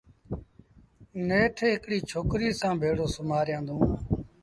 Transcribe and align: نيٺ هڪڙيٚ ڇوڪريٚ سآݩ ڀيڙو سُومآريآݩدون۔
نيٺ 1.27 1.55
هڪڙيٚ 1.71 2.07
ڇوڪريٚ 2.09 2.57
سآݩ 2.59 2.79
ڀيڙو 2.81 3.05
سُومآريآݩدون۔ 3.15 3.79